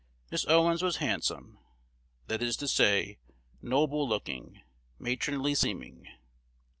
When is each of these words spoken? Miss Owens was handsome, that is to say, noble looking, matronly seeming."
Miss 0.31 0.47
Owens 0.47 0.81
was 0.81 0.95
handsome, 0.95 1.59
that 2.25 2.41
is 2.41 2.57
to 2.57 2.67
say, 2.67 3.19
noble 3.61 4.09
looking, 4.09 4.63
matronly 4.97 5.53
seeming." 5.53 6.07